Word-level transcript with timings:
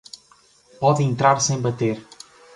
Pode 0.79 1.03
entrar 1.03 1.39
sem 1.39 1.61
bater. 1.61 2.03